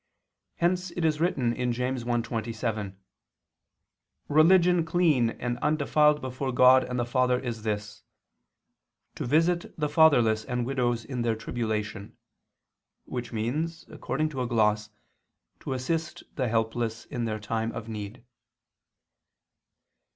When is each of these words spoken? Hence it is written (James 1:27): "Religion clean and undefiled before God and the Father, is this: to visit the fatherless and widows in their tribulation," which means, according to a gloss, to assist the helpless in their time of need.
Hence 0.55 0.89
it 0.89 1.05
is 1.05 1.21
written 1.21 1.53
(James 1.73 2.03
1:27): 2.03 2.95
"Religion 4.29 4.83
clean 4.83 5.29
and 5.29 5.59
undefiled 5.59 6.21
before 6.21 6.51
God 6.51 6.83
and 6.83 6.97
the 6.97 7.05
Father, 7.05 7.39
is 7.39 7.61
this: 7.61 8.01
to 9.13 9.27
visit 9.27 9.77
the 9.79 9.87
fatherless 9.87 10.43
and 10.43 10.65
widows 10.65 11.05
in 11.05 11.21
their 11.21 11.35
tribulation," 11.35 12.17
which 13.05 13.31
means, 13.31 13.85
according 13.89 14.29
to 14.29 14.41
a 14.41 14.47
gloss, 14.47 14.89
to 15.59 15.73
assist 15.73 16.23
the 16.35 16.47
helpless 16.47 17.05
in 17.05 17.25
their 17.25 17.37
time 17.39 17.71
of 17.71 17.87
need. 17.87 18.23